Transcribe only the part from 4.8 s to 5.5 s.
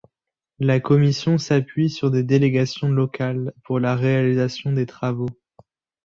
travaux.